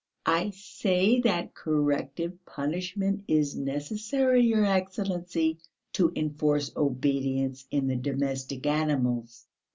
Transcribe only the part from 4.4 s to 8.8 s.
your Excellency, to enforce obedience in the domestic